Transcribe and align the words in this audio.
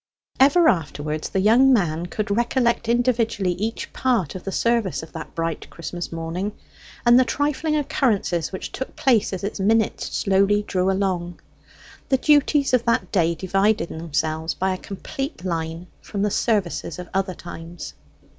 Ever 0.39 0.67
afterwards 0.67 1.29
the 1.29 1.39
young 1.39 1.71
man 1.71 2.07
could 2.07 2.31
recollect 2.35 2.89
individually 2.89 3.51
each 3.51 3.93
part 3.93 4.33
of 4.33 4.43
the 4.45 4.51
service 4.51 5.03
of 5.03 5.11
that 5.13 5.35
bright 5.35 5.69
Christmas 5.69 6.11
morning, 6.11 6.53
and 7.05 7.19
the 7.19 7.23
trifling 7.23 7.75
occurrences 7.75 8.51
which 8.51 8.71
took 8.71 8.95
place 8.95 9.31
as 9.31 9.43
its 9.43 9.59
minutes 9.59 10.07
slowly 10.17 10.63
drew 10.63 10.89
along; 10.89 11.39
the 12.09 12.17
duties 12.17 12.73
of 12.73 12.83
that 12.85 13.11
day 13.11 13.35
dividing 13.35 13.95
themselves 13.99 14.55
by 14.55 14.73
a 14.73 14.77
complete 14.79 15.45
line 15.45 15.85
from 16.01 16.23
the 16.23 16.31
services 16.31 16.97
of 16.97 17.07
other 17.13 17.35
times. 17.35 17.93